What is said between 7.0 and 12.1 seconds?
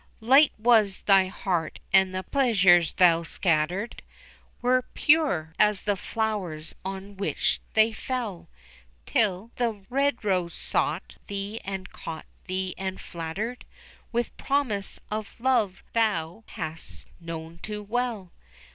which they fell, Till the red rose sought thee and